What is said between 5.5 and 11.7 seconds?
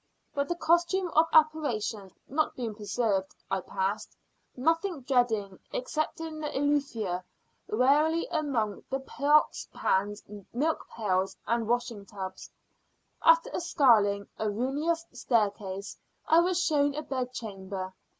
excepting the effluvia, warily amongst the pots, pans, milk pails, and